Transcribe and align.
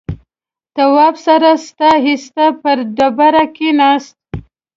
تواب 0.75 1.15
سړه 1.25 1.53
سا 1.67 1.89
ایسته 2.07 2.45
پر 2.61 2.77
ډبره 2.97 3.43
کېناست. 3.55 4.15